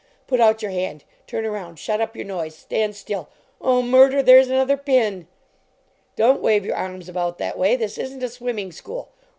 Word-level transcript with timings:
"Put 0.25 0.39
out 0.39 0.63
your 0.63 0.71
hand! 0.71 1.03
Turn 1.27 1.45
around! 1.45 1.77
Shut 1.77 2.01
up 2.01 2.15
your 2.15 2.25
noise! 2.25 2.55
Stand 2.55 2.95
still! 2.95 3.29
Oh, 3.61 3.83
mur 3.83 4.09
der! 4.09 4.23
There 4.23 4.39
s 4.39 4.47
another 4.47 4.75
pin!" 4.75 5.27
Don 6.15 6.37
t 6.37 6.41
wave 6.41 6.65
your 6.65 6.75
arms 6.75 7.07
about 7.07 7.37
that 7.37 7.55
way! 7.55 7.75
This 7.75 7.99
isn 7.99 8.19
t 8.19 8.25
a 8.25 8.29
swimming 8.29 8.71
school. 8.71 9.09